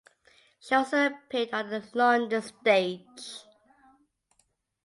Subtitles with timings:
[0.59, 3.45] She also appeared on the London stage.